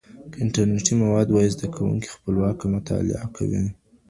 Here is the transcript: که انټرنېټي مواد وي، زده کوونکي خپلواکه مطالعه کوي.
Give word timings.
که 0.31 0.37
انټرنېټي 0.43 0.93
مواد 1.03 1.27
وي، 1.29 1.47
زده 1.55 1.67
کوونکي 1.75 2.07
خپلواکه 2.15 2.65
مطالعه 2.75 3.27
کوي. 3.35 3.63